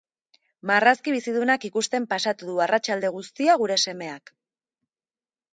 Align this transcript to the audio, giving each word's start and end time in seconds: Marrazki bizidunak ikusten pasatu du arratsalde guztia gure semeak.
Marrazki 0.69 1.13
bizidunak 1.15 1.67
ikusten 1.69 2.09
pasatu 2.15 2.49
du 2.49 2.57
arratsalde 2.67 3.13
guztia 3.19 3.57
gure 3.65 3.81
semeak. 3.87 4.37